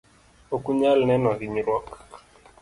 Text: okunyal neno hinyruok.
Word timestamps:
okunyal 0.55 0.99
neno 1.09 1.29
hinyruok. 1.39 1.87